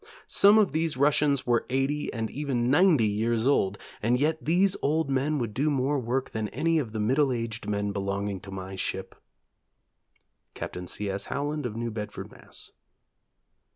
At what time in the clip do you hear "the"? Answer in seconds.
6.91-6.99